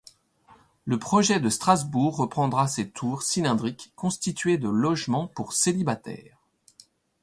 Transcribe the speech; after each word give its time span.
Le 0.85 0.97
projet 0.97 1.39
de 1.39 1.47
Strasbourg 1.49 2.17
reprendra 2.17 2.67
ces 2.67 2.89
tours 2.89 3.21
cylindriques 3.21 3.91
constituées 3.95 4.57
de 4.57 4.67
logements 4.67 5.27
pour 5.27 5.53
célibataires. 5.53 6.39